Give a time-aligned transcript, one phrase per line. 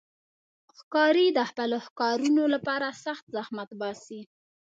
[0.77, 4.21] ښکاري د خپلو ښکارونو لپاره سخت زحمت باسي.